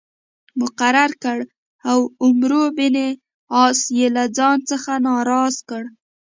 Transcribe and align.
مقرر 0.61 1.11
کړ 1.23 1.39
او 1.91 1.99
عمرو 2.23 2.63
بن 2.77 2.95
عاص 3.53 3.79
یې 3.97 4.07
له 4.15 4.23
ځان 4.37 4.57
څخه 4.69 4.91
ناراض 5.07 5.55
کړ. 5.69 5.83